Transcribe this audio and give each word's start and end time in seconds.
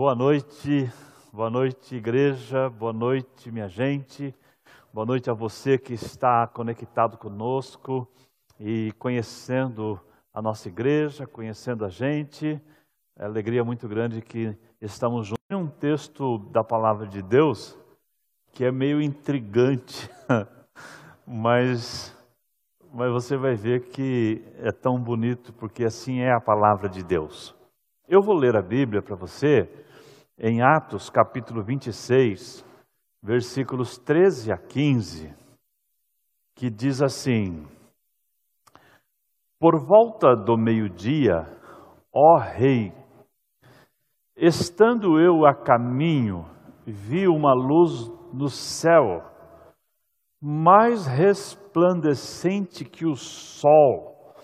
Boa 0.00 0.14
noite, 0.14 0.90
boa 1.30 1.50
noite, 1.50 1.94
igreja, 1.94 2.70
boa 2.70 2.90
noite, 2.90 3.52
minha 3.52 3.68
gente, 3.68 4.34
boa 4.94 5.04
noite 5.04 5.28
a 5.28 5.34
você 5.34 5.76
que 5.76 5.92
está 5.92 6.46
conectado 6.46 7.18
conosco 7.18 8.08
e 8.58 8.92
conhecendo 8.98 10.00
a 10.32 10.40
nossa 10.40 10.68
igreja, 10.68 11.26
conhecendo 11.26 11.84
a 11.84 11.90
gente. 11.90 12.58
É 13.14 13.26
alegria 13.26 13.62
muito 13.62 13.86
grande 13.86 14.22
que 14.22 14.56
estamos 14.80 15.26
juntos. 15.26 15.44
Tem 15.46 15.58
um 15.58 15.68
texto 15.68 16.38
da 16.50 16.64
palavra 16.64 17.06
de 17.06 17.20
Deus 17.20 17.78
que 18.54 18.64
é 18.64 18.72
meio 18.72 19.02
intrigante, 19.02 20.08
mas, 21.28 22.16
mas 22.90 23.12
você 23.12 23.36
vai 23.36 23.54
ver 23.54 23.90
que 23.90 24.42
é 24.60 24.72
tão 24.72 24.98
bonito 24.98 25.52
porque 25.52 25.84
assim 25.84 26.20
é 26.20 26.32
a 26.32 26.40
palavra 26.40 26.88
de 26.88 27.02
Deus. 27.02 27.54
Eu 28.08 28.22
vou 28.22 28.34
ler 28.34 28.56
a 28.56 28.62
Bíblia 28.62 29.02
para 29.02 29.14
você 29.14 29.68
em 30.42 30.62
Atos 30.62 31.10
capítulo 31.10 31.62
26, 31.62 32.64
versículos 33.22 33.98
13 33.98 34.50
a 34.50 34.56
15, 34.56 35.34
que 36.54 36.70
diz 36.70 37.02
assim: 37.02 37.66
Por 39.58 39.78
volta 39.78 40.34
do 40.34 40.56
meio-dia, 40.56 41.46
ó 42.10 42.38
Rei, 42.38 42.90
estando 44.34 45.20
eu 45.20 45.44
a 45.44 45.54
caminho, 45.54 46.46
vi 46.86 47.28
uma 47.28 47.52
luz 47.52 48.10
no 48.32 48.48
céu, 48.48 49.22
mais 50.40 51.06
resplandecente 51.06 52.82
que 52.82 53.04
o 53.04 53.14
sol, 53.14 54.34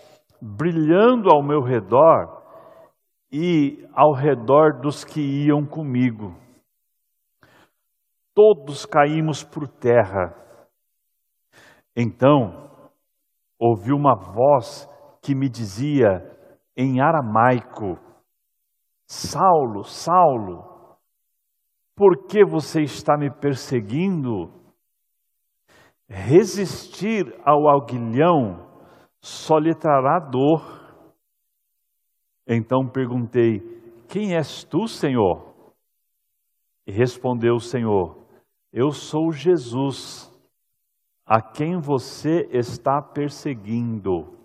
brilhando 0.42 1.30
ao 1.30 1.42
meu 1.42 1.62
redor 1.62 2.36
e 3.30 3.86
ao 3.92 4.12
redor 4.12 4.80
dos 4.80 5.04
que 5.04 5.20
iam 5.20 5.64
comigo. 5.66 6.34
Todos 8.34 8.84
caímos 8.84 9.42
por 9.42 9.66
terra. 9.66 10.34
Então, 11.96 12.70
ouvi 13.58 13.92
uma 13.92 14.14
voz 14.14 14.88
que 15.22 15.34
me 15.34 15.48
dizia 15.48 16.22
em 16.76 17.00
aramaico: 17.00 17.98
Saulo, 19.06 19.84
Saulo, 19.84 20.76
por 21.94 22.26
que 22.26 22.44
você 22.44 22.82
está 22.82 23.16
me 23.16 23.30
perseguindo? 23.30 24.52
Resistir 26.08 27.34
ao 27.44 27.68
aguilhão 27.68 28.66
só 29.20 29.58
lhe 29.58 29.74
trará 29.74 30.20
dor. 30.20 30.85
Então 32.46 32.86
perguntei: 32.86 33.60
Quem 34.08 34.36
és 34.36 34.62
tu, 34.62 34.86
Senhor? 34.86 35.54
E 36.86 36.92
respondeu 36.92 37.56
o 37.56 37.60
Senhor: 37.60 38.16
Eu 38.72 38.92
sou 38.92 39.32
Jesus, 39.32 40.32
a 41.24 41.42
quem 41.42 41.78
você 41.78 42.48
está 42.52 43.02
perseguindo. 43.02 44.36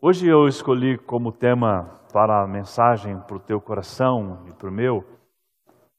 Hoje 0.00 0.28
eu 0.28 0.46
escolhi 0.46 0.98
como 0.98 1.32
tema 1.32 2.00
para 2.12 2.44
a 2.44 2.46
mensagem 2.46 3.18
para 3.20 3.36
o 3.36 3.40
teu 3.40 3.60
coração 3.60 4.44
e 4.46 4.52
para 4.52 4.68
o 4.68 4.72
meu 4.72 5.02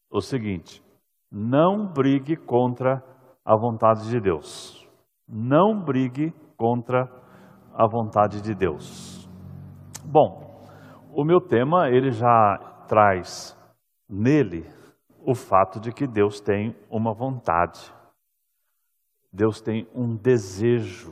o 0.10 0.22
seguinte: 0.22 0.82
não 1.30 1.86
brigue 1.86 2.38
contra 2.38 3.04
a 3.44 3.58
vontade 3.58 4.08
de 4.10 4.20
Deus. 4.22 4.88
Não 5.28 5.78
brigue 5.84 6.32
contra 6.56 7.12
a 7.74 7.86
vontade 7.86 8.42
de 8.42 8.56
Deus. 8.56 9.15
Bom, 10.08 10.70
o 11.12 11.24
meu 11.24 11.42
tema 11.42 11.90
ele 11.90 12.12
já 12.12 12.58
traz 12.88 13.58
nele 14.08 14.70
o 15.26 15.34
fato 15.34 15.80
de 15.80 15.92
que 15.92 16.06
Deus 16.06 16.40
tem 16.40 16.76
uma 16.92 17.12
vontade. 17.12 17.92
Deus 19.34 19.60
tem 19.60 19.88
um 19.96 20.16
desejo 20.16 21.12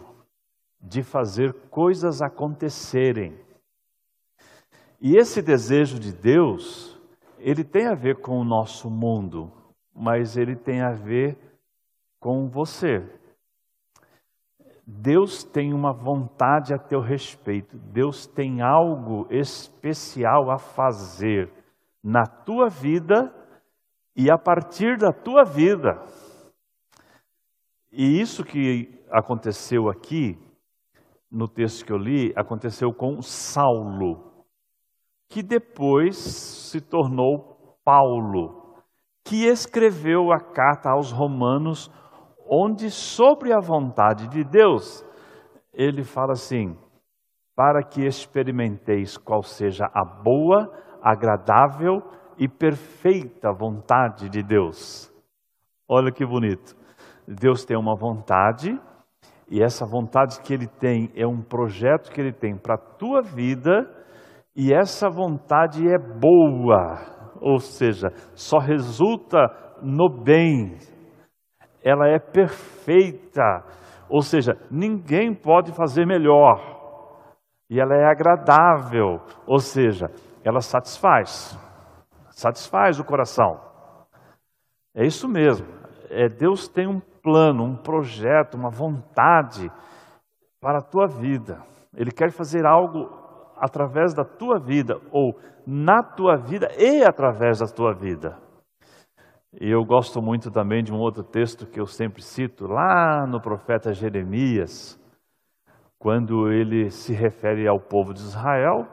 de 0.79 1.01
fazer 1.01 1.53
coisas 1.72 2.22
acontecerem. 2.22 3.35
E 5.01 5.17
esse 5.17 5.41
desejo 5.41 6.00
de 6.00 6.13
Deus, 6.13 6.96
ele 7.40 7.63
tem 7.63 7.88
a 7.88 7.96
ver 7.96 8.22
com 8.22 8.40
o 8.40 8.46
nosso 8.46 8.91
mundo, 8.91 9.51
mas 9.94 10.38
ele 10.38 10.56
tem 10.56 10.81
a 10.81 10.91
ver 10.91 11.35
com 12.19 12.47
você. 12.47 13.03
Deus 14.85 15.44
tem 15.44 15.73
uma 15.73 15.94
vontade 15.94 16.73
a 16.73 16.77
teu 16.77 16.99
respeito, 16.99 17.77
Deus 17.77 18.27
tem 18.27 18.61
algo 18.61 19.25
especial 19.29 20.51
a 20.51 20.57
fazer 20.57 21.49
na 22.03 22.25
tua 22.25 22.67
vida 22.67 23.33
e 24.16 24.29
a 24.29 24.38
partir 24.38 24.97
da 24.97 25.13
tua 25.13 25.45
vida. 25.45 26.01
E 27.91 28.19
isso 28.19 28.43
que 28.43 29.01
aconteceu 29.09 29.88
aqui, 29.89 30.38
no 31.31 31.47
texto 31.47 31.85
que 31.85 31.93
eu 31.93 31.97
li, 31.97 32.33
aconteceu 32.35 32.93
com 32.93 33.22
Saulo, 33.22 34.33
que 35.29 35.41
depois 35.41 36.17
se 36.17 36.81
tornou 36.81 37.77
Paulo, 37.85 38.75
que 39.23 39.45
escreveu 39.45 40.31
a 40.31 40.39
carta 40.39 40.89
aos 40.89 41.11
Romanos 41.11 41.89
onde 42.53 42.91
sobre 42.91 43.52
a 43.52 43.59
vontade 43.59 44.28
de 44.28 44.44
Deus, 44.44 45.03
ele 45.74 46.03
fala 46.03 46.34
assim: 46.34 46.78
para 47.56 47.84
que 47.84 48.06
experimenteis 48.06 49.18
qual 49.18 49.41
seja 49.41 49.86
a 49.86 50.06
boa, 50.06 50.72
agradável 51.02 52.02
e 52.38 52.47
perfeita 52.47 53.52
vontade 53.52 54.30
de 54.30 54.44
Deus. 54.44 55.12
Olha 55.88 56.12
que 56.12 56.25
bonito. 56.25 56.75
Deus 57.28 57.64
tem 57.66 57.78
uma 57.78 57.96
vontade, 57.96 58.78
e 59.50 59.64
essa 59.64 59.85
vontade 59.85 60.41
que 60.41 60.53
ele 60.53 60.68
tem 60.68 61.09
é 61.16 61.25
um 61.25 61.41
projeto 61.41 62.12
que 62.12 62.20
ele 62.20 62.34
tem 62.34 62.58
para 62.58 62.75
a 62.75 62.97
tua 62.97 63.22
vida, 63.22 63.90
e 64.56 64.74
essa 64.74 65.09
vontade 65.09 65.88
é 65.88 65.97
boa, 65.97 67.00
ou 67.41 67.59
seja, 67.59 68.09
só 68.35 68.58
resulta 68.58 69.40
no 69.81 70.09
bem, 70.24 70.78
ela 71.83 72.07
é 72.07 72.17
perfeita, 72.17 73.63
ou 74.09 74.21
seja, 74.21 74.57
ninguém 74.71 75.33
pode 75.33 75.71
fazer 75.73 76.05
melhor. 76.05 76.73
E 77.69 77.79
ela 77.79 77.95
é 77.95 78.05
agradável, 78.05 79.19
ou 79.45 79.59
seja, 79.59 80.09
ela 80.43 80.61
satisfaz, 80.61 81.57
satisfaz 82.29 82.99
o 82.99 83.03
coração. 83.03 83.59
É 84.95 85.05
isso 85.05 85.27
mesmo. 85.27 85.67
É, 86.09 86.27
Deus 86.27 86.67
tem 86.67 86.88
um 86.88 86.99
plano, 86.99 87.63
um 87.63 87.75
projeto, 87.75 88.55
uma 88.55 88.69
vontade 88.69 89.72
para 90.61 90.79
a 90.79 90.83
tua 90.83 91.07
vida. 91.07 91.61
Ele 91.95 92.11
quer 92.11 92.31
fazer 92.31 92.66
algo 92.66 93.09
através 93.57 94.13
da 94.13 94.23
tua 94.23 94.59
vida, 94.59 94.99
ou 95.11 95.33
na 95.66 96.03
tua 96.03 96.35
vida 96.35 96.69
e 96.77 97.03
através 97.03 97.59
da 97.59 97.66
tua 97.66 97.93
vida. 97.93 98.38
E 99.59 99.69
eu 99.69 99.84
gosto 99.86 100.22
muito 100.22 100.50
também 100.50 100.84
de 100.84 100.91
um 100.91 101.00
outro 101.00 101.24
texto 101.24 101.68
que 101.68 101.80
eu 101.80 101.86
sempre 101.86 102.22
cito, 102.22 102.66
lá 102.66 103.28
no 103.28 103.40
profeta 103.40 103.94
Jeremias, 103.94 105.00
quando 106.00 106.52
ele 106.52 106.90
se 106.90 107.14
refere 107.14 107.68
ao 107.68 107.80
povo 107.80 108.14
de 108.14 108.19
Israel, 108.19 108.88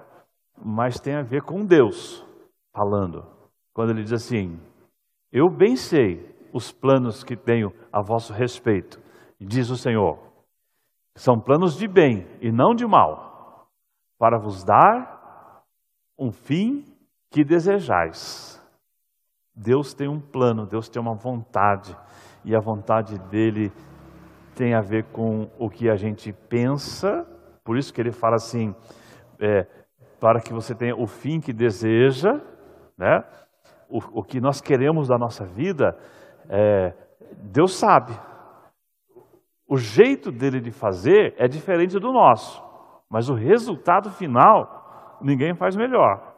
mas 0.63 1.01
tem 1.01 1.15
a 1.15 1.23
ver 1.23 1.43
com 1.43 1.65
Deus 1.65 2.25
falando. 2.73 3.25
Quando 3.73 3.91
ele 3.91 4.03
diz 4.03 4.13
assim: 4.13 4.61
Eu 5.33 5.49
bem 5.49 5.77
sei 5.77 6.29
os 6.53 6.71
planos 6.71 7.25
que 7.25 7.37
tenho 7.37 7.73
a 7.93 8.03
vosso 8.03 8.33
respeito, 8.33 9.01
diz 9.41 9.71
o 9.71 9.77
Senhor. 9.77 10.19
São 11.15 11.41
planos 11.41 11.77
de 11.77 11.89
bem 11.89 12.27
e 12.41 12.53
não 12.53 12.75
de 12.75 12.87
mal, 12.87 13.67
para 14.19 14.39
vos 14.39 14.63
dar 14.63 15.65
um 16.19 16.31
fim 16.31 16.85
que 17.31 17.45
desejais. 17.45 18.50
Deus 19.55 19.93
tem 19.95 20.09
um 20.09 20.21
plano, 20.21 20.67
Deus 20.67 20.89
tem 20.89 21.01
uma 21.01 21.15
vontade, 21.15 21.97
e 22.45 22.55
a 22.55 22.61
vontade 22.61 23.19
dele 23.29 23.73
tem 24.55 24.75
a 24.75 24.81
ver 24.81 25.05
com 25.13 25.51
o 25.59 25.69
que 25.69 25.89
a 25.89 25.97
gente 25.97 26.33
pensa, 26.33 27.27
por 27.65 27.77
isso 27.77 27.93
que 27.93 28.01
ele 28.01 28.13
fala 28.13 28.37
assim, 28.37 28.75
é, 29.39 29.67
para 30.21 30.41
que 30.41 30.53
você 30.53 30.75
tenha 30.75 30.97
o 30.97 31.07
fim 31.07 31.41
que 31.41 31.53
deseja, 31.53 32.41
né? 32.97 33.25
o, 33.91 34.21
o 34.21 34.23
que 34.23 34.41
nós 34.41 34.61
queremos 34.61 35.09
da 35.09 35.19
nossa 35.19 35.45
vida, 35.45 35.99
é, 36.49 36.95
Deus 37.43 37.77
sabe. 37.77 38.13
O 39.69 39.77
jeito 39.77 40.31
dele 40.31 40.61
de 40.61 40.71
fazer 40.71 41.35
é 41.37 41.47
diferente 41.47 41.99
do 41.99 42.13
nosso, 42.13 42.63
mas 43.09 43.29
o 43.29 43.35
resultado 43.35 44.11
final 44.11 45.19
ninguém 45.21 45.55
faz 45.55 45.77
melhor. 45.77 46.30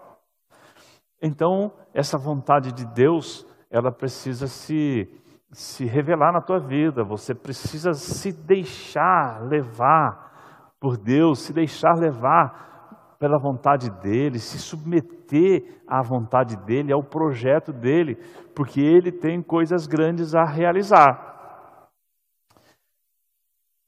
Então, 1.23 1.73
essa 1.95 2.19
vontade 2.19 2.73
de 2.73 2.85
Deus, 2.85 3.47
ela 3.71 3.93
precisa 3.93 4.49
se, 4.49 5.09
se 5.53 5.85
revelar 5.85 6.33
na 6.33 6.41
tua 6.41 6.59
vida, 6.59 7.05
você 7.05 7.33
precisa 7.33 7.95
se 7.95 8.33
deixar 8.33 9.41
levar 9.41 10.75
por 10.81 10.97
Deus, 10.97 11.39
se 11.39 11.53
deixar 11.53 11.95
levar 11.95 13.17
pela 13.21 13.39
vontade 13.39 13.89
dele, 13.89 14.41
se 14.41 14.59
submeter 14.59 15.81
à 15.87 16.03
vontade 16.03 16.57
dele, 16.57 16.93
ao 16.93 17.05
projeto 17.05 17.73
dele, 17.73 18.17
porque 18.53 18.81
ele 18.81 19.13
tem 19.13 19.41
coisas 19.41 19.87
grandes 19.87 20.35
a 20.35 20.43
realizar. 20.43 21.89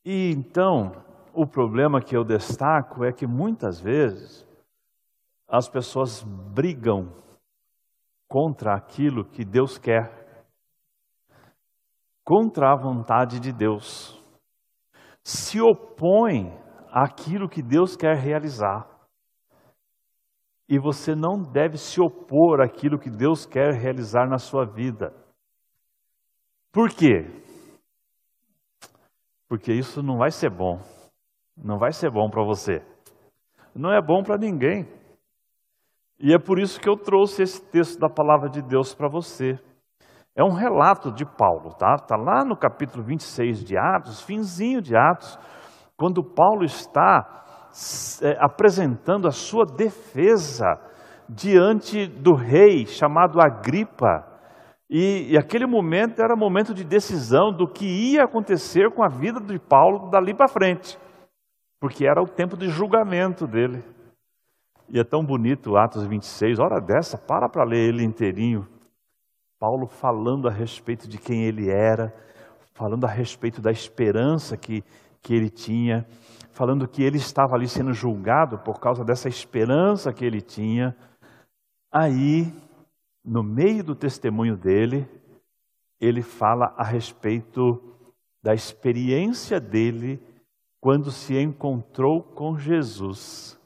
E 0.05 0.31
então, 0.31 0.93
o 1.33 1.45
problema 1.45 2.01
que 2.01 2.17
eu 2.17 2.23
destaco 2.23 3.03
é 3.03 3.13
que 3.13 3.27
muitas 3.27 3.81
vezes 3.81 4.44
as 5.57 5.69
pessoas 5.69 6.21
brigam 6.53 7.13
contra 8.29 8.75
aquilo 8.75 9.25
que 9.25 9.45
Deus 9.45 9.79
quer, 9.79 10.45
contra 12.25 12.73
a 12.73 12.77
vontade 12.77 13.39
de 13.39 13.53
Deus, 13.53 14.21
se 15.23 15.61
opõem 15.61 16.53
àquilo 16.91 17.49
que 17.49 17.63
Deus 17.63 17.95
quer 17.95 18.17
realizar. 18.17 18.85
E 20.69 20.77
você 20.77 21.15
não 21.15 21.41
deve 21.41 21.79
se 21.79 22.01
opor 22.01 22.61
àquilo 22.61 22.99
que 22.99 23.11
Deus 23.11 23.47
quer 23.47 23.75
realizar 23.75 24.27
na 24.27 24.39
sua 24.39 24.65
vida. 24.65 25.15
Por 26.73 26.91
quê? 26.91 27.31
Porque 29.49 29.73
isso 29.73 30.03
não 30.03 30.19
vai 30.19 30.33
ser 30.33 30.51
bom. 30.51 30.81
Não 31.57 31.79
vai 31.79 31.93
ser 31.93 32.11
bom 32.11 32.29
para 32.29 32.43
você. 32.43 32.85
Não 33.73 33.93
é 33.93 34.03
bom 34.03 34.21
para 34.25 34.37
ninguém. 34.37 35.04
E 36.25 36.33
é 36.33 36.39
por 36.39 36.59
isso 36.59 36.81
que 36.81 36.89
eu 36.89 36.97
trouxe 36.97 37.43
esse 37.43 37.61
texto 37.61 38.01
da 38.01 38.09
palavra 38.09 38.49
de 38.49 38.63
Deus 38.63 38.95
para 38.95 39.11
você. 39.11 39.59
É 40.35 40.43
um 40.43 40.55
relato 40.55 41.13
de 41.13 41.23
Paulo, 41.23 41.75
tá? 41.75 41.97
Está 41.97 42.17
lá 42.17 42.43
no 42.43 42.57
capítulo 42.57 43.05
26 43.05 43.63
de 43.63 43.77
Atos, 43.77 44.23
finzinho 44.23 44.81
de 44.81 44.97
Atos, 44.97 45.39
quando 45.99 46.25
Paulo 46.25 46.65
está 46.65 47.45
é, 48.23 48.39
apresentando 48.41 49.29
a 49.29 49.31
sua 49.31 49.67
defesa 49.67 50.81
diante 51.29 52.07
do 52.07 52.33
rei 52.33 52.87
chamado 52.87 53.39
Agripa. 53.39 54.27
E, 54.89 55.33
e, 55.33 55.37
aquele 55.37 55.67
momento 55.67 56.23
era 56.23 56.35
momento 56.35 56.73
de 56.73 56.85
decisão 56.85 57.53
do 57.53 57.69
que 57.69 57.85
ia 57.85 58.25
acontecer 58.25 58.91
com 58.93 59.05
a 59.05 59.09
vida 59.09 59.41
de 59.41 59.59
Paulo 59.59 60.09
dali 60.09 60.33
para 60.33 60.49
frente, 60.49 60.99
porque 61.79 62.07
era 62.07 62.23
o 62.23 62.27
tempo 62.27 62.57
de 62.57 62.71
julgamento 62.71 63.47
dele. 63.47 63.85
E 64.89 64.99
é 64.99 65.05
tão 65.05 65.25
bonito 65.25 65.77
Atos 65.77 66.05
26, 66.05 66.59
hora 66.59 66.81
dessa, 66.81 67.17
para 67.17 67.49
para 67.49 67.65
ler 67.65 67.89
ele 67.89 68.05
inteirinho. 68.05 68.69
Paulo 69.59 69.87
falando 69.87 70.47
a 70.47 70.51
respeito 70.51 71.09
de 71.09 71.17
quem 71.17 71.45
ele 71.45 71.71
era, 71.71 72.15
falando 72.75 73.05
a 73.05 73.09
respeito 73.09 73.63
da 73.63 73.71
esperança 73.73 74.57
que, 74.57 74.85
que 75.23 75.33
ele 75.33 75.49
tinha, 75.49 76.07
falando 76.53 76.87
que 76.87 77.03
ele 77.03 77.17
estava 77.17 77.55
ali 77.55 77.67
sendo 77.67 77.93
julgado 77.93 78.59
por 78.59 78.79
causa 78.79 79.05
dessa 79.05 79.29
esperança 79.29 80.13
que 80.13 80.25
ele 80.25 80.43
tinha. 80.43 80.95
Aí, 81.91 82.53
no 83.25 83.43
meio 83.43 83.83
do 83.83 83.95
testemunho 83.95 84.57
dele, 84.57 85.09
ele 86.01 86.21
fala 86.21 86.75
a 86.77 86.85
respeito 86.85 87.83
da 88.43 88.53
experiência 88.53 89.59
dele 89.59 90.21
quando 90.79 91.11
se 91.11 91.41
encontrou 91.41 92.23
com 92.23 92.59
Jesus. 92.59 93.59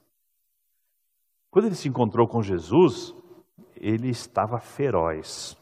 Quando 1.58 1.66
ele 1.66 1.74
se 1.74 1.88
encontrou 1.88 2.28
com 2.28 2.40
Jesus, 2.40 3.12
ele 3.74 4.08
estava 4.08 4.60
feroz. 4.60 5.60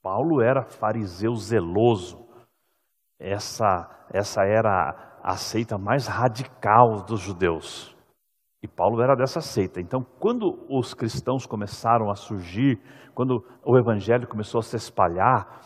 Paulo 0.00 0.40
era 0.40 0.62
fariseu 0.62 1.34
zeloso. 1.34 2.24
Essa, 3.18 3.90
essa 4.12 4.44
era 4.44 5.18
a 5.20 5.36
seita 5.36 5.76
mais 5.76 6.06
radical 6.06 7.02
dos 7.02 7.18
judeus. 7.18 7.92
E 8.62 8.68
Paulo 8.68 9.02
era 9.02 9.16
dessa 9.16 9.40
seita. 9.40 9.80
Então, 9.80 10.06
quando 10.20 10.64
os 10.70 10.94
cristãos 10.94 11.44
começaram 11.44 12.08
a 12.08 12.14
surgir, 12.14 12.80
quando 13.16 13.44
o 13.64 13.76
evangelho 13.76 14.28
começou 14.28 14.60
a 14.60 14.62
se 14.62 14.76
espalhar, 14.76 15.58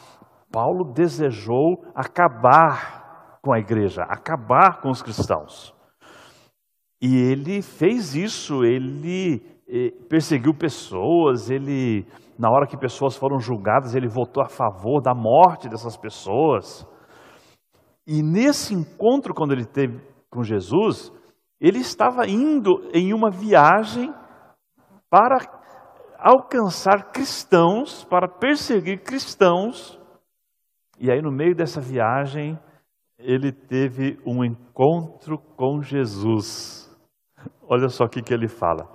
Paulo 0.50 0.90
desejou 0.94 1.84
acabar 1.94 3.38
com 3.42 3.52
a 3.52 3.58
igreja, 3.58 4.04
acabar 4.04 4.80
com 4.80 4.88
os 4.88 5.02
cristãos. 5.02 5.76
E 7.00 7.16
ele 7.16 7.62
fez 7.62 8.14
isso, 8.14 8.64
ele 8.64 9.40
eh, 9.68 9.92
perseguiu 10.08 10.52
pessoas, 10.52 11.48
ele, 11.48 12.06
na 12.38 12.50
hora 12.50 12.66
que 12.66 12.76
pessoas 12.76 13.16
foram 13.16 13.38
julgadas, 13.38 13.94
ele 13.94 14.08
votou 14.08 14.42
a 14.42 14.48
favor 14.48 15.00
da 15.00 15.14
morte 15.14 15.68
dessas 15.68 15.96
pessoas. 15.96 16.86
E 18.06 18.22
nesse 18.22 18.74
encontro, 18.74 19.32
quando 19.32 19.52
ele 19.52 19.66
teve 19.66 20.00
com 20.30 20.42
Jesus, 20.42 21.12
ele 21.60 21.78
estava 21.78 22.26
indo 22.26 22.88
em 22.92 23.12
uma 23.12 23.30
viagem 23.30 24.12
para 25.10 25.38
alcançar 26.18 27.12
cristãos, 27.12 28.04
para 28.04 28.28
perseguir 28.28 29.02
cristãos. 29.02 29.98
E 30.98 31.10
aí, 31.10 31.22
no 31.22 31.30
meio 31.30 31.54
dessa 31.54 31.80
viagem, 31.80 32.58
ele 33.18 33.52
teve 33.52 34.18
um 34.26 34.44
encontro 34.44 35.38
com 35.56 35.82
Jesus. 35.82 36.87
Olha 37.68 37.88
só 37.88 38.04
o 38.04 38.08
que, 38.08 38.22
que 38.22 38.32
ele 38.32 38.48
fala. 38.48 38.88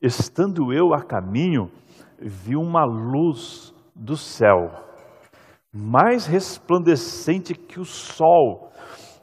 Estando 0.00 0.72
eu 0.72 0.92
a 0.94 1.02
caminho, 1.02 1.70
vi 2.20 2.56
uma 2.56 2.84
luz 2.84 3.74
do 3.94 4.16
céu 4.16 4.70
mais 5.72 6.26
resplandecente 6.26 7.54
que 7.54 7.80
o 7.80 7.84
sol, 7.84 8.70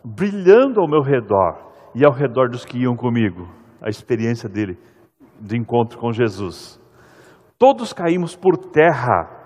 brilhando 0.04 0.82
ao 0.82 0.90
meu 0.90 1.02
redor 1.02 1.72
e 1.94 2.04
ao 2.04 2.12
redor 2.12 2.50
dos 2.50 2.66
que 2.66 2.80
iam 2.80 2.96
comigo. 2.96 3.48
A 3.82 3.90
experiência 3.90 4.50
dele 4.50 4.78
de 5.40 5.56
encontro 5.56 6.00
com 6.00 6.12
Jesus. 6.12 6.80
Todos 7.58 7.94
caímos 7.94 8.36
por 8.36 8.58
terra. 8.58 9.38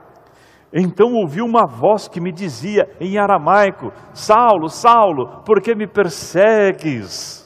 Então 0.72 1.14
ouvi 1.14 1.42
uma 1.42 1.68
voz 1.68 2.08
que 2.08 2.22
me 2.22 2.32
dizia 2.32 2.90
em 3.00 3.18
aramaico: 3.18 3.92
Saulo, 4.14 4.70
Saulo, 4.70 5.44
por 5.46 5.62
que 5.62 5.76
me 5.76 5.88
persegues? 5.88 7.43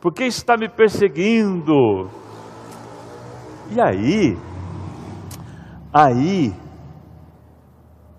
Por 0.00 0.14
que 0.14 0.24
está 0.24 0.56
me 0.56 0.68
perseguindo? 0.68 2.08
E 3.70 3.80
aí, 3.80 4.36
aí 5.92 6.52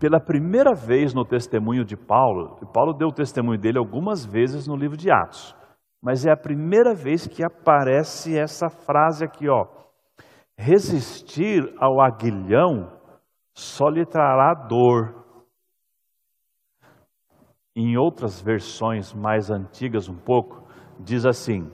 pela 0.02 0.20
primeira 0.20 0.74
vez 0.74 1.14
no 1.14 1.24
testemunho 1.24 1.86
de 1.86 1.96
Paulo, 1.96 2.58
e 2.62 2.66
Paulo 2.66 2.92
deu 2.92 3.10
o 3.10 3.14
testemunho 3.14 3.60
dele 3.60 3.78
algumas 3.78 4.26
vezes 4.26 4.68
no 4.68 4.76
livro 4.76 4.98
de 4.98 5.12
Atos, 5.12 5.56
mas 6.02 6.26
é 6.26 6.32
a 6.32 6.36
primeira 6.36 6.96
vez 6.96 7.28
que 7.28 7.44
aparece 7.44 8.36
essa 8.36 8.68
frase 8.68 9.24
aqui, 9.24 9.48
ó. 9.48 9.68
Resistir 10.58 11.72
ao 11.80 12.02
aguilhão 12.02 12.92
só 13.54 13.90
lhe 13.90 14.04
trará 14.04 14.56
dor. 14.56 15.24
Em 17.76 17.96
outras 17.96 18.42
versões 18.42 19.14
mais 19.14 19.52
antigas 19.52 20.10
um 20.10 20.18
pouco, 20.18 20.68
diz 21.04 21.26
assim: 21.26 21.70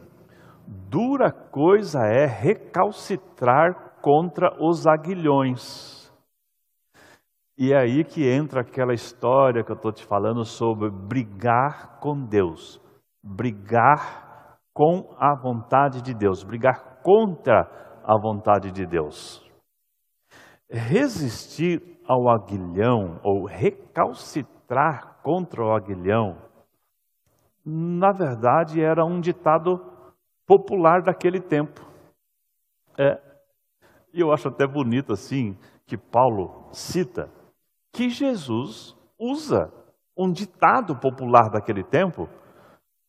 Dura 0.67 1.31
coisa 1.31 2.00
é 2.05 2.25
recalcitrar 2.25 4.00
contra 4.01 4.50
os 4.60 4.86
aguilhões. 4.86 5.98
E 7.57 7.74
é 7.74 7.77
aí 7.77 8.03
que 8.03 8.29
entra 8.29 8.62
aquela 8.62 8.93
história 8.93 9.63
que 9.63 9.72
eu 9.72 9.75
estou 9.75 9.91
te 9.91 10.05
falando 10.05 10.43
sobre 10.46 10.89
brigar 10.91 12.00
com 12.00 12.25
Deus, 12.25 12.79
brigar 13.24 14.60
com 14.74 15.15
a 15.17 15.36
vontade 15.36 16.03
de 16.03 16.13
Deus, 16.13 16.43
brigar 16.43 17.01
contra 17.01 17.67
a 18.03 18.19
vontade 18.22 18.72
de 18.72 18.86
Deus. 18.86 19.43
Resistir 20.69 21.81
ao 22.07 22.29
aguilhão 22.29 23.19
ou 23.24 23.46
recalcitrar 23.46 25.19
contra 25.24 25.63
o 25.63 25.74
aguilhão, 25.74 26.38
na 27.69 28.13
verdade 28.13 28.81
era 28.81 29.03
um 29.03 29.19
ditado 29.19 29.77
popular 30.45 31.01
daquele 31.01 31.41
tempo. 31.41 31.86
É, 32.97 33.21
e 34.13 34.21
eu 34.21 34.31
acho 34.31 34.47
até 34.47 34.65
bonito 34.65 35.12
assim 35.12 35.57
que 35.86 35.97
Paulo 35.97 36.69
cita 36.71 37.29
que 37.91 38.09
Jesus 38.09 38.95
usa 39.19 39.69
um 40.17 40.31
ditado 40.31 40.97
popular 40.97 41.50
daquele 41.50 41.83
tempo 41.83 42.29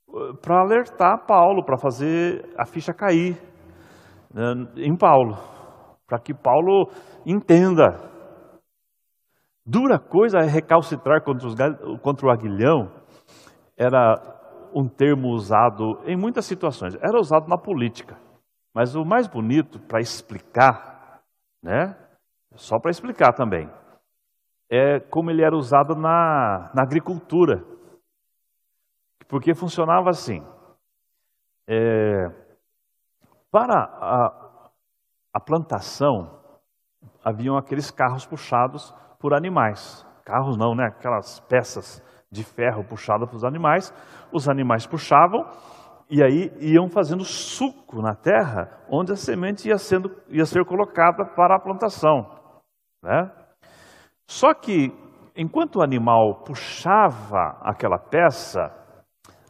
eh, 0.08 0.32
para 0.42 0.60
alertar 0.60 1.24
Paulo, 1.24 1.64
para 1.64 1.78
fazer 1.78 2.44
a 2.58 2.66
ficha 2.66 2.92
cair 2.92 3.40
né, 4.34 4.52
em 4.76 4.96
Paulo, 4.96 5.36
para 6.06 6.18
que 6.18 6.34
Paulo 6.34 6.90
entenda. 7.24 8.08
Dura 9.64 9.98
coisa 9.98 10.38
é 10.38 10.46
recalcitrar 10.46 11.22
contra, 11.22 11.46
os, 11.46 11.54
contra 12.02 12.26
o 12.26 12.30
aguilhão, 12.30 12.90
era 13.76 14.37
um 14.74 14.88
termo 14.88 15.28
usado 15.28 16.00
em 16.04 16.16
muitas 16.16 16.46
situações, 16.46 16.94
era 16.96 17.18
usado 17.18 17.48
na 17.48 17.58
política, 17.58 18.16
mas 18.74 18.94
o 18.94 19.04
mais 19.04 19.26
bonito 19.26 19.78
para 19.80 20.00
explicar, 20.00 21.22
né, 21.62 21.96
só 22.54 22.78
para 22.78 22.90
explicar 22.90 23.32
também, 23.32 23.70
é 24.70 25.00
como 25.00 25.30
ele 25.30 25.42
era 25.42 25.56
usado 25.56 25.94
na, 25.94 26.70
na 26.74 26.82
agricultura. 26.82 27.64
Porque 29.26 29.54
funcionava 29.54 30.10
assim. 30.10 30.44
É, 31.66 32.30
Para 33.50 33.74
a, 33.74 34.70
a 35.32 35.40
plantação, 35.40 36.38
haviam 37.24 37.56
aqueles 37.56 37.90
carros 37.90 38.26
puxados 38.26 38.94
por 39.18 39.34
animais. 39.34 40.06
Carros 40.24 40.56
não, 40.56 40.74
né? 40.74 40.86
Aquelas 40.86 41.40
peças 41.40 42.02
de 42.30 42.44
ferro 42.44 42.84
puxadas 42.84 43.28
pelos 43.28 43.44
animais. 43.44 43.92
Os 44.32 44.48
animais 44.48 44.86
puxavam 44.86 45.44
e 46.10 46.22
aí 46.22 46.50
iam 46.60 46.88
fazendo 46.88 47.24
suco 47.24 48.00
na 48.00 48.14
terra, 48.14 48.70
onde 48.90 49.12
a 49.12 49.16
semente 49.16 49.68
ia, 49.68 49.76
sendo, 49.76 50.10
ia 50.28 50.44
ser 50.44 50.64
colocada 50.64 51.24
para 51.24 51.56
a 51.56 51.60
plantação. 51.60 52.26
Né? 53.02 53.30
Só 54.26 54.54
que, 54.54 54.90
enquanto 55.36 55.76
o 55.76 55.82
animal 55.82 56.42
puxava 56.44 57.58
aquela 57.62 57.98
peça, 57.98 58.72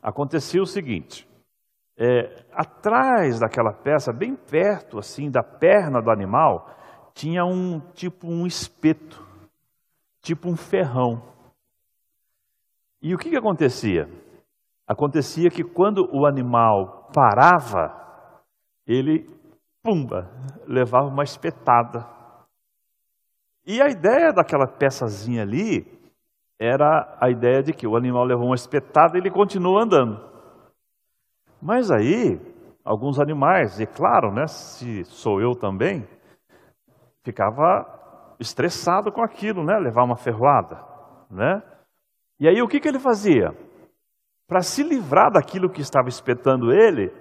acontecia 0.03 0.61
o 0.61 0.67
seguinte: 0.67 1.29
é, 1.97 2.45
atrás 2.53 3.39
daquela 3.41 3.73
peça, 3.73 4.13
bem 4.13 4.35
perto 4.35 4.99
assim 4.99 5.31
da 5.31 5.43
perna 5.43 6.01
do 6.01 6.11
animal, 6.11 6.69
tinha 7.15 7.45
um 7.45 7.81
tipo 7.93 8.29
um 8.29 8.47
espeto, 8.47 9.25
tipo 10.23 10.49
um 10.49 10.57
ferrão. 10.57 11.23
E 13.01 13.15
o 13.15 13.19
que, 13.19 13.31
que 13.31 13.37
acontecia? 13.37 14.09
Acontecia 14.87 15.51
que 15.51 15.63
quando 15.63 16.09
o 16.13 16.27
animal 16.27 17.11
parava, 17.13 17.95
ele, 18.87 19.29
pumba, 19.83 20.31
levava 20.67 21.09
uma 21.09 21.23
espetada. 21.23 22.07
E 23.67 23.81
a 23.81 23.89
ideia 23.89 24.33
daquela 24.33 24.67
peçazinha 24.67 25.43
ali 25.43 25.87
era 26.59 27.17
a 27.21 27.31
ideia 27.31 27.63
de 27.63 27.73
que 27.73 27.87
o 27.87 27.97
animal 27.97 28.25
levou 28.25 28.47
uma 28.47 28.55
espetada 28.55 29.17
e 29.17 29.21
ele 29.21 29.31
continua 29.31 29.83
andando. 29.83 30.27
Mas 31.61 31.91
aí, 31.91 32.41
alguns 32.85 33.21
animais, 33.21 33.79
e 33.79 33.87
claro, 33.87 34.33
né, 34.33 34.47
se 34.47 35.05
sou 35.05 35.41
eu 35.41 35.55
também, 35.55 36.09
ficava 37.23 37.87
estressado 38.41 39.13
com 39.13 39.23
aquilo, 39.23 39.63
né, 39.63 39.79
levar 39.79 40.05
uma 40.05 40.17
ferroada, 40.17 40.83
né? 41.31 41.63
E 42.39 42.49
aí 42.49 42.63
o 42.63 42.69
que, 42.69 42.81
que 42.81 42.89
ele 42.89 42.99
fazia? 42.99 43.55
para 44.49 44.63
se 44.63 44.83
livrar 44.83 45.31
daquilo 45.31 45.69
que 45.69 45.83
estava 45.83 46.09
espetando 46.09 46.73
ele, 46.73 47.13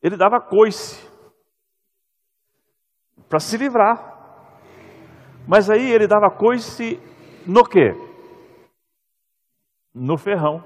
ele 0.00 0.16
dava 0.16 0.40
coice. 0.40 1.10
Para 3.28 3.40
se 3.40 3.56
livrar. 3.56 4.16
Mas 5.46 5.68
aí 5.68 5.90
ele 5.90 6.06
dava 6.06 6.30
coice 6.30 7.00
no 7.44 7.64
quê? 7.64 7.92
No 9.92 10.16
ferrão, 10.16 10.64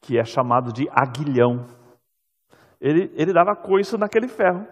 que 0.00 0.18
é 0.18 0.24
chamado 0.24 0.72
de 0.72 0.88
aguilhão. 0.90 1.68
Ele, 2.80 3.12
ele 3.14 3.34
dava 3.34 3.54
coice 3.54 3.98
naquele 3.98 4.28
ferro. 4.28 4.66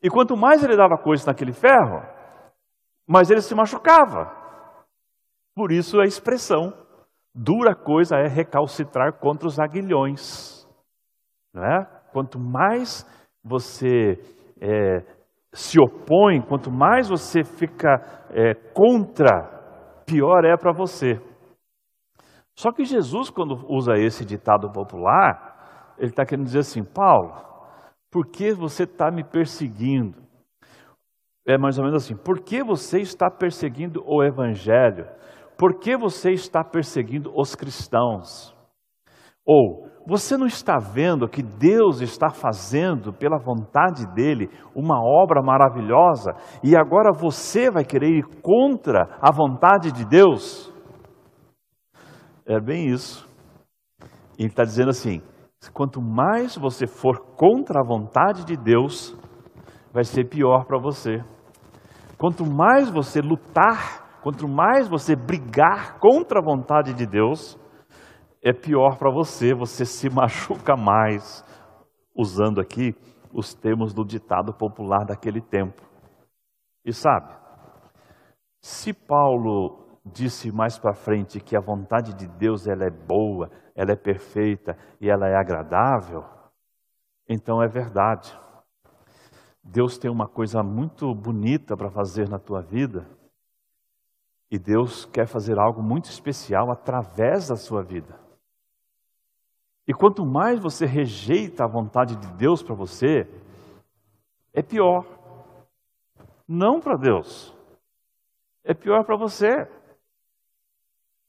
E 0.00 0.08
quanto 0.08 0.36
mais 0.36 0.62
ele 0.62 0.76
dava 0.76 0.96
coice 0.96 1.26
naquele 1.26 1.52
ferro, 1.52 2.02
mais 3.04 3.30
ele 3.30 3.42
se 3.42 3.54
machucava. 3.54 4.41
Por 5.54 5.72
isso 5.72 6.00
a 6.00 6.04
expressão 6.04 6.72
Dura 7.34 7.74
coisa 7.74 8.16
é 8.16 8.28
recalcitrar 8.28 9.18
contra 9.18 9.46
os 9.48 9.58
aguilhões. 9.58 10.68
Não 11.52 11.64
é? 11.64 11.86
Quanto 12.12 12.38
mais 12.38 13.06
você 13.42 14.18
é, 14.60 15.00
se 15.50 15.80
opõe, 15.80 16.42
quanto 16.42 16.70
mais 16.70 17.08
você 17.08 17.42
fica 17.42 18.02
é, 18.30 18.54
contra, 18.74 20.04
pior 20.06 20.44
é 20.44 20.56
para 20.58 20.72
você. 20.72 21.18
Só 22.54 22.70
que 22.70 22.84
Jesus, 22.84 23.30
quando 23.30 23.64
usa 23.66 23.94
esse 23.96 24.26
ditado 24.26 24.70
popular, 24.70 25.94
ele 25.98 26.10
está 26.10 26.26
querendo 26.26 26.44
dizer 26.44 26.60
assim: 26.60 26.84
Paulo, 26.84 27.32
por 28.10 28.26
que 28.26 28.52
você 28.52 28.82
está 28.82 29.10
me 29.10 29.24
perseguindo? 29.24 30.20
É 31.46 31.56
mais 31.56 31.78
ou 31.78 31.84
menos 31.84 32.04
assim: 32.04 32.14
por 32.14 32.40
que 32.40 32.62
você 32.62 33.00
está 33.00 33.30
perseguindo 33.30 34.02
o 34.04 34.22
Evangelho? 34.22 35.06
Por 35.56 35.78
que 35.78 35.96
você 35.96 36.30
está 36.30 36.64
perseguindo 36.64 37.32
os 37.34 37.54
cristãos? 37.54 38.54
Ou, 39.44 39.88
você 40.06 40.36
não 40.36 40.46
está 40.46 40.78
vendo 40.78 41.28
que 41.28 41.42
Deus 41.42 42.00
está 42.00 42.30
fazendo, 42.30 43.12
pela 43.12 43.38
vontade 43.38 44.06
dele, 44.14 44.50
uma 44.74 45.00
obra 45.00 45.42
maravilhosa 45.42 46.32
e 46.62 46.76
agora 46.76 47.12
você 47.12 47.70
vai 47.70 47.84
querer 47.84 48.18
ir 48.18 48.24
contra 48.40 49.18
a 49.20 49.32
vontade 49.32 49.92
de 49.92 50.04
Deus? 50.04 50.72
É 52.46 52.60
bem 52.60 52.88
isso. 52.88 53.28
Ele 54.38 54.48
está 54.48 54.64
dizendo 54.64 54.90
assim: 54.90 55.22
quanto 55.72 56.00
mais 56.00 56.56
você 56.56 56.86
for 56.86 57.20
contra 57.36 57.80
a 57.80 57.86
vontade 57.86 58.44
de 58.44 58.56
Deus, 58.56 59.16
vai 59.92 60.04
ser 60.04 60.28
pior 60.28 60.64
para 60.64 60.80
você. 60.80 61.22
Quanto 62.18 62.44
mais 62.44 62.90
você 62.90 63.20
lutar 63.20 64.01
Quanto 64.22 64.46
mais 64.46 64.86
você 64.86 65.16
brigar 65.16 65.98
contra 65.98 66.38
a 66.38 66.42
vontade 66.42 66.94
de 66.94 67.04
Deus, 67.04 67.58
é 68.40 68.52
pior 68.52 68.96
para 68.96 69.10
você, 69.10 69.52
você 69.52 69.84
se 69.84 70.08
machuca 70.14 70.76
mais, 70.76 71.44
usando 72.14 72.60
aqui 72.60 72.94
os 73.32 73.52
termos 73.52 73.92
do 73.92 74.04
ditado 74.04 74.54
popular 74.54 75.04
daquele 75.04 75.40
tempo. 75.40 75.82
E 76.84 76.92
sabe, 76.92 77.34
se 78.60 78.92
Paulo 78.92 79.98
disse 80.04 80.52
mais 80.52 80.78
para 80.78 80.94
frente 80.94 81.40
que 81.40 81.56
a 81.56 81.60
vontade 81.60 82.14
de 82.14 82.28
Deus 82.28 82.68
ela 82.68 82.84
é 82.84 82.90
boa, 82.90 83.50
ela 83.74 83.90
é 83.90 83.96
perfeita 83.96 84.76
e 85.00 85.10
ela 85.10 85.28
é 85.28 85.34
agradável, 85.34 86.24
então 87.28 87.60
é 87.60 87.66
verdade. 87.66 88.38
Deus 89.64 89.98
tem 89.98 90.10
uma 90.10 90.28
coisa 90.28 90.62
muito 90.62 91.12
bonita 91.12 91.76
para 91.76 91.90
fazer 91.90 92.28
na 92.28 92.38
tua 92.38 92.60
vida 92.60 93.04
e 94.52 94.58
Deus 94.58 95.06
quer 95.06 95.26
fazer 95.26 95.58
algo 95.58 95.82
muito 95.82 96.10
especial 96.10 96.70
através 96.70 97.48
da 97.48 97.56
sua 97.56 97.82
vida. 97.82 98.20
E 99.88 99.94
quanto 99.94 100.26
mais 100.26 100.60
você 100.60 100.84
rejeita 100.84 101.64
a 101.64 101.66
vontade 101.66 102.16
de 102.16 102.26
Deus 102.34 102.62
para 102.62 102.74
você, 102.74 103.26
é 104.52 104.60
pior. 104.60 105.06
Não 106.46 106.80
para 106.80 106.98
Deus, 106.98 107.56
é 108.62 108.74
pior 108.74 109.04
para 109.04 109.16
você. 109.16 109.66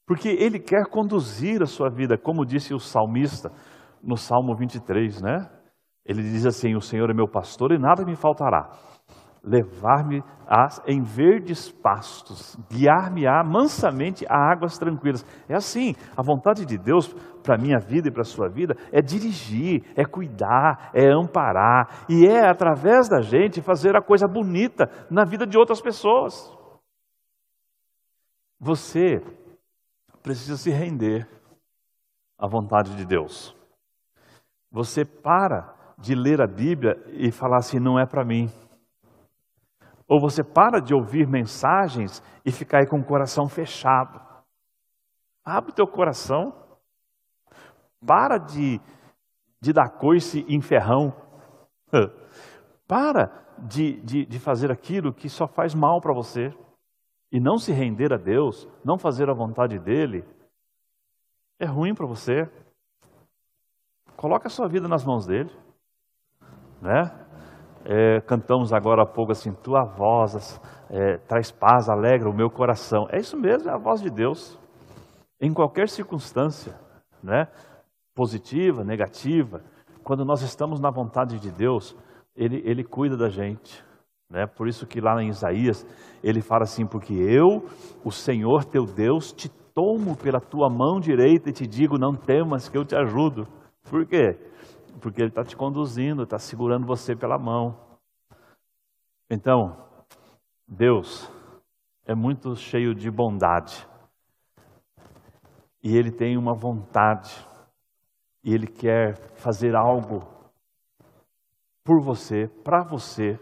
Porque 0.06 0.28
Ele 0.28 0.60
quer 0.60 0.86
conduzir 0.88 1.64
a 1.64 1.66
sua 1.66 1.90
vida, 1.90 2.18
como 2.18 2.46
disse 2.46 2.74
o 2.74 2.80
salmista 2.80 3.50
no 4.02 4.18
Salmo 4.18 4.54
23, 4.54 5.22
né? 5.22 5.50
Ele 6.04 6.22
diz 6.22 6.46
assim: 6.46 6.76
O 6.76 6.82
Senhor 6.82 7.10
é 7.10 7.14
meu 7.14 7.30
pastor 7.30 7.72
e 7.72 7.78
nada 7.78 8.04
me 8.04 8.18
faltará 8.18 8.70
levar-me 9.44 10.24
em 10.88 11.02
verdes 11.02 11.72
pastos, 11.72 12.56
guiar-me-á 12.72 13.44
mansamente 13.44 14.26
a 14.30 14.36
águas 14.36 14.78
tranquilas. 14.78 15.26
É 15.50 15.56
assim, 15.56 15.96
a 16.16 16.22
vontade 16.22 16.66
de 16.66 16.78
Deus 16.78 17.14
para 17.44 17.56
a 17.56 17.58
minha 17.58 17.80
vida 17.80 18.08
e 18.08 18.12
para 18.12 18.22
a 18.22 18.26
sua 18.26 18.48
vida 18.48 18.76
é 18.92 19.02
dirigir, 19.02 19.84
é 19.96 20.06
cuidar, 20.06 20.92
é 20.94 21.12
amparar, 21.12 22.06
e 22.10 22.26
é 22.26 22.48
através 22.48 23.10
da 23.10 23.22
gente 23.22 23.62
fazer 23.62 23.96
a 23.96 24.02
coisa 24.02 24.28
bonita 24.28 24.90
na 25.10 25.26
vida 25.26 25.46
de 25.46 25.58
outras 25.58 25.82
pessoas. 25.82 26.52
Você 28.60 29.22
precisa 30.22 30.56
se 30.56 30.72
render 30.72 31.28
à 32.40 32.48
vontade 32.48 32.96
de 32.96 33.06
Deus. 33.06 33.54
Você 34.72 35.04
para 35.04 35.74
de 35.98 36.16
ler 36.16 36.42
a 36.42 36.48
Bíblia 36.48 36.96
e 37.08 37.32
falar 37.32 37.58
assim: 37.58 37.80
não 37.80 38.00
é 38.00 38.06
para 38.06 38.24
mim. 38.24 38.50
Ou 40.08 40.20
você 40.20 40.44
para 40.44 40.80
de 40.80 40.94
ouvir 40.94 41.28
mensagens 41.28 42.22
e 42.46 42.52
ficar 42.52 42.80
aí 42.80 42.88
com 42.88 43.00
o 43.00 43.06
coração 43.06 43.48
fechado. 43.48 44.22
Abre 45.44 45.72
o 45.72 45.76
teu 45.76 45.88
coração. 45.88 46.54
Para 48.06 48.38
de, 48.38 48.80
de 49.62 49.74
dar 49.74 49.90
coice 49.90 50.46
em 50.48 50.62
ferrão. 50.62 51.14
Para 52.88 53.32
de, 53.58 54.02
de, 54.02 54.26
de 54.26 54.40
fazer 54.40 54.72
aquilo 54.72 55.14
que 55.14 55.30
só 55.30 55.48
faz 55.48 55.74
mal 55.74 56.02
para 56.02 56.14
você. 56.14 56.54
E 57.32 57.40
não 57.40 57.58
se 57.58 57.72
render 57.72 58.14
a 58.14 58.18
Deus, 58.18 58.68
não 58.84 58.98
fazer 58.98 59.30
a 59.30 59.34
vontade 59.34 59.80
dEle, 59.80 60.24
é 61.58 61.66
ruim 61.66 61.96
para 61.96 62.06
você. 62.06 62.48
Coloque 64.16 64.48
a 64.48 64.50
sua 64.50 64.68
vida 64.68 64.88
nas 64.88 65.04
mãos 65.04 65.26
dEle. 65.26 65.52
Né? 66.82 67.23
É, 67.86 68.22
cantamos 68.22 68.72
agora 68.72 69.04
há 69.04 69.06
pouco 69.06 69.32
assim, 69.34 69.52
tua 69.52 69.84
voz 69.84 70.60
é, 70.90 71.18
traz 71.28 71.52
paz, 71.52 71.90
alegra 71.90 72.30
o 72.30 72.36
meu 72.36 72.50
coração. 72.50 73.08
É 73.12 73.20
isso 73.20 73.38
mesmo, 73.38 73.70
é 73.70 73.74
a 73.74 73.78
voz 73.78 74.02
de 74.02 74.10
Deus. 74.10 74.60
Em 75.42 75.52
qualquer 75.54 75.90
circunstância, 75.90 76.74
né? 77.22 77.48
positiva, 78.16 78.84
negativa, 78.84 79.62
quando 80.04 80.24
nós 80.24 80.42
estamos 80.42 80.80
na 80.80 80.92
vontade 80.92 81.40
de 81.40 81.52
Deus, 81.52 81.96
Ele, 82.36 82.62
ele 82.64 82.84
cuida 82.84 83.18
da 83.18 83.30
gente. 83.30 83.84
Né? 84.30 84.46
Por 84.46 84.68
isso 84.68 84.86
que 84.86 85.02
lá 85.02 85.22
em 85.22 85.30
Isaías, 85.30 85.86
ele 86.24 86.42
fala 86.42 86.64
assim, 86.64 86.86
porque 86.86 87.14
eu, 87.14 87.66
o 88.04 88.12
Senhor 88.12 88.64
teu 88.66 88.86
Deus, 88.86 89.32
te 89.32 89.50
tomo 89.74 90.16
pela 90.16 90.40
tua 90.40 90.70
mão 90.70 91.00
direita 91.00 91.50
e 91.50 91.54
te 91.54 91.68
digo, 91.68 91.98
não 91.98 92.16
temas 92.16 92.70
que 92.70 92.78
eu 92.78 92.86
te 92.86 92.96
ajudo. 92.96 93.48
Por 93.90 94.06
quê? 94.06 94.38
Porque 95.02 95.22
Ele 95.22 95.30
está 95.30 95.44
te 95.44 95.56
conduzindo, 95.56 96.24
está 96.24 96.38
segurando 96.38 96.86
você 96.86 97.16
pela 97.16 97.38
mão. 97.38 97.78
Então, 99.30 99.78
Deus 100.68 101.30
é 102.06 102.14
muito 102.14 102.56
cheio 102.56 102.94
de 102.94 103.10
bondade. 103.10 103.88
E 105.84 105.96
Ele 105.96 106.12
tem 106.12 106.38
uma 106.38 106.54
vontade. 106.54 107.34
E 108.44 108.54
Ele 108.54 108.68
quer 108.68 109.16
fazer 109.36 109.76
algo 109.76 110.24
por 111.84 112.02
você, 112.02 112.48
para 112.64 112.84
você. 112.84 113.40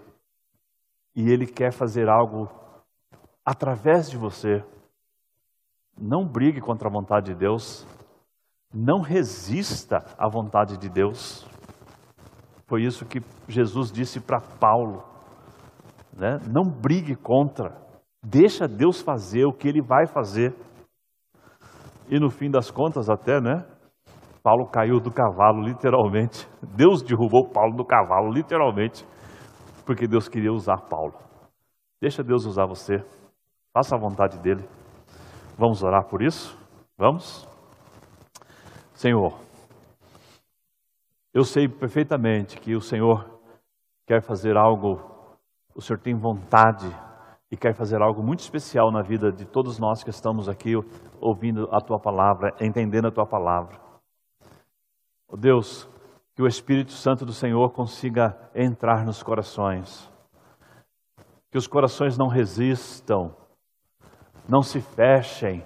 E 1.16 1.30
Ele 1.30 1.46
quer 1.46 1.72
fazer 1.72 2.10
algo 2.10 2.50
através 3.46 4.10
de 4.10 4.18
você. 4.18 4.64
Não 5.98 6.26
brigue 6.26 6.62
contra 6.62 6.88
a 6.88 6.92
vontade 6.92 7.34
de 7.34 7.36
Deus. 7.36 7.86
Não 8.74 9.02
resista 9.02 9.98
à 10.18 10.30
vontade 10.30 10.78
de 10.78 10.90
Deus. 10.90 11.46
Foi 12.68 12.84
isso 12.84 13.06
que 13.06 13.20
Jesus 13.48 13.92
disse 13.92 14.20
para 14.22 14.40
Paulo. 14.40 15.04
Né? 16.18 16.40
Não 16.50 16.64
brigue 16.64 17.16
contra. 17.16 17.76
Deixa 18.24 18.68
Deus 18.68 19.02
fazer 19.02 19.46
o 19.46 19.52
que 19.52 19.68
Ele 19.68 19.82
vai 19.82 20.08
fazer. 20.08 20.56
E 22.10 22.20
no 22.20 22.30
fim 22.30 22.50
das 22.50 22.72
contas, 22.72 23.10
até, 23.10 23.42
né? 23.42 23.66
Paulo 24.44 24.68
caiu 24.68 25.00
do 25.00 25.12
cavalo, 25.12 25.62
literalmente. 25.62 26.48
Deus 26.76 27.02
derrubou 27.02 27.50
Paulo 27.50 27.76
do 27.76 27.86
cavalo, 27.86 28.32
literalmente, 28.32 29.06
porque 29.86 30.08
Deus 30.08 30.28
queria 30.28 30.52
usar 30.52 30.78
Paulo. 30.90 31.14
Deixa 32.02 32.24
Deus 32.24 32.46
usar 32.46 32.66
você. 32.66 32.98
Faça 33.74 33.96
a 33.96 34.00
vontade 34.00 34.40
dele. 34.40 34.68
Vamos 35.58 35.84
orar 35.84 36.08
por 36.08 36.22
isso? 36.22 36.58
Vamos? 36.98 37.51
Senhor, 39.02 39.34
eu 41.34 41.44
sei 41.44 41.68
perfeitamente 41.68 42.60
que 42.60 42.76
o 42.76 42.82
Senhor 42.82 43.42
quer 44.06 44.22
fazer 44.22 44.56
algo, 44.56 45.02
o 45.74 45.82
Senhor 45.82 45.98
tem 45.98 46.14
vontade 46.14 46.86
e 47.50 47.58
quer 47.58 47.74
fazer 47.74 48.00
algo 48.00 48.22
muito 48.22 48.42
especial 48.42 48.92
na 48.92 49.02
vida 49.02 49.32
de 49.32 49.44
todos 49.44 49.80
nós 49.80 50.04
que 50.04 50.12
estamos 50.12 50.48
aqui 50.48 50.74
ouvindo 51.20 51.68
a 51.72 51.82
tua 51.82 51.98
palavra, 51.98 52.56
entendendo 52.62 53.08
a 53.08 53.12
tua 53.12 53.26
palavra. 53.26 53.76
Oh 55.28 55.36
Deus, 55.36 55.90
que 56.36 56.44
o 56.44 56.48
Espírito 56.48 56.92
Santo 56.92 57.26
do 57.26 57.34
Senhor 57.34 57.72
consiga 57.72 58.38
entrar 58.54 59.04
nos 59.04 59.24
corações, 59.24 60.08
que 61.50 61.58
os 61.58 61.66
corações 61.66 62.20
não 62.20 62.28
resistam, 62.28 63.36
não 64.48 64.62
se 64.62 64.80
fechem, 64.80 65.66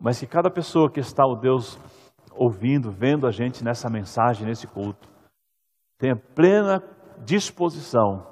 mas 0.00 0.20
que 0.20 0.28
cada 0.28 0.48
pessoa 0.48 0.88
que 0.88 1.00
está, 1.00 1.26
o 1.26 1.32
oh 1.32 1.34
Deus, 1.34 1.76
ouvindo, 2.30 2.90
vendo 2.90 3.26
a 3.26 3.30
gente 3.30 3.64
nessa 3.64 3.88
mensagem, 3.88 4.46
nesse 4.46 4.66
culto, 4.66 5.08
tenha 5.98 6.16
plena 6.16 6.82
disposição 7.24 8.26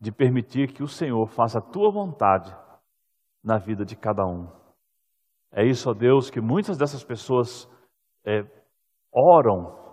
de 0.00 0.12
permitir 0.12 0.72
que 0.72 0.82
o 0.82 0.88
Senhor 0.88 1.26
faça 1.26 1.58
a 1.58 1.62
tua 1.62 1.90
vontade 1.90 2.54
na 3.42 3.58
vida 3.58 3.84
de 3.84 3.96
cada 3.96 4.24
um. 4.24 4.48
É 5.50 5.64
isso, 5.64 5.90
ó 5.90 5.94
Deus, 5.94 6.30
que 6.30 6.40
muitas 6.40 6.76
dessas 6.76 7.02
pessoas 7.04 7.68
é, 8.24 8.44
oram 9.12 9.84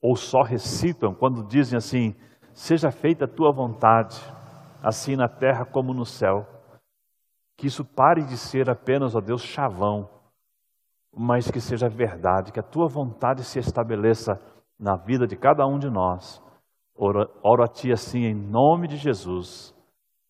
ou 0.00 0.16
só 0.16 0.42
recitam 0.42 1.14
quando 1.14 1.46
dizem 1.46 1.76
assim: 1.76 2.14
Seja 2.52 2.90
feita 2.90 3.26
a 3.26 3.28
tua 3.28 3.52
vontade, 3.52 4.16
assim 4.82 5.16
na 5.16 5.28
terra 5.28 5.64
como 5.64 5.92
no 5.92 6.06
céu. 6.06 6.46
Que 7.56 7.66
isso 7.66 7.84
pare 7.84 8.24
de 8.24 8.36
ser 8.36 8.70
apenas, 8.70 9.14
ó 9.14 9.20
Deus, 9.20 9.42
chavão, 9.42 10.08
mas 11.16 11.50
que 11.50 11.60
seja 11.60 11.88
verdade, 11.88 12.52
que 12.52 12.60
a 12.60 12.62
tua 12.62 12.86
vontade 12.86 13.42
se 13.42 13.58
estabeleça 13.58 14.38
na 14.78 14.96
vida 14.96 15.26
de 15.26 15.34
cada 15.34 15.66
um 15.66 15.78
de 15.78 15.88
nós. 15.88 16.42
Oro, 16.94 17.26
oro 17.42 17.62
a 17.62 17.68
ti 17.68 17.90
assim 17.90 18.24
em 18.24 18.34
nome 18.34 18.86
de 18.86 18.98
Jesus. 18.98 19.74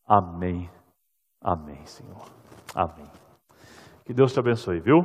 Amém. 0.07 0.71
Amém, 1.41 1.85
Senhor. 1.87 2.25
Amém. 2.73 3.11
Que 4.05 4.15
Deus 4.15 4.33
te 4.33 4.39
abençoe, 4.39 4.79
viu? 4.79 5.05